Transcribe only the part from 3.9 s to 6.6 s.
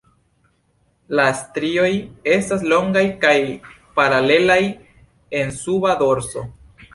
paralelaj en suba dorso.